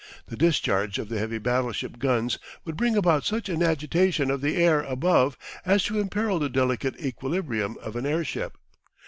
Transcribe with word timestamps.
The 0.29 0.35
discharge 0.35 0.97
of 0.97 1.09
the 1.09 1.19
heavy 1.19 1.37
battleship 1.37 1.99
guns 1.99 2.39
would 2.65 2.75
bring 2.75 2.97
about 2.97 3.23
such 3.23 3.49
an 3.49 3.61
agitation 3.61 4.31
of 4.31 4.41
the 4.41 4.55
air 4.55 4.81
above 4.81 5.37
as 5.63 5.83
to 5.83 5.99
imperil 5.99 6.39
the 6.39 6.49
delicate 6.49 6.95
equilibrium 6.99 7.77
of 7.79 7.95
an 7.95 8.07
airship. 8.07 8.57